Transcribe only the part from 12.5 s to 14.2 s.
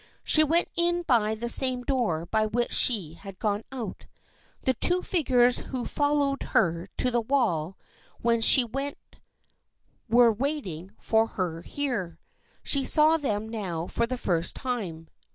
She saw them now for the